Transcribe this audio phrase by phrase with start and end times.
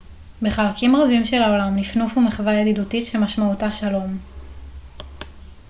[0.41, 4.17] בחלקים רבים של העולם נפנוף הוא מחווה ידידותית שמשמעותה שלום